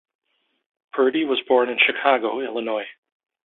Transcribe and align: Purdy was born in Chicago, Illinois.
Purdy 0.93 1.25
was 1.25 1.39
born 1.47 1.69
in 1.69 1.77
Chicago, 1.77 2.39
Illinois. 2.39 2.87